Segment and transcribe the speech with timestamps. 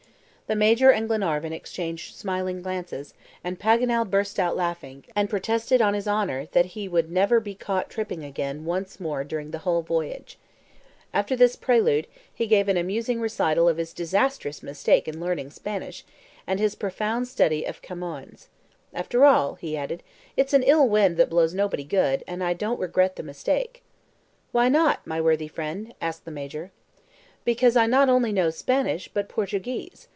[0.47, 5.93] The Major and Glenarvan exchanged smiling glances, and Paganel burst out laughing, and protested on
[5.93, 9.81] his honor that he would never be caught tripping again once more during the whole
[9.81, 10.37] voyage.
[11.13, 16.03] After this prelude, he gave an amusing recital of his disastrous mistake in learning Spanish,
[16.45, 18.49] and his profound study of Camoens.
[18.93, 20.03] "After all," he added,
[20.35, 23.83] "it's an ill wind that blows nobody good, and I don't regret the mistake."
[24.51, 26.71] "Why not, my worthy friend?" asked the Major.
[27.45, 30.09] "Because I not only know Spanish, but Portuguese.